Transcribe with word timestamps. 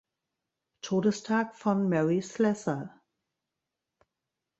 Todestag 0.81 1.55
von 1.55 1.87
Mary 1.87 2.23
Slessor. 2.23 2.89